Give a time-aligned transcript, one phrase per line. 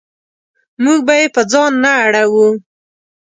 [0.83, 2.47] موږ به یې په ځان نه اړوو.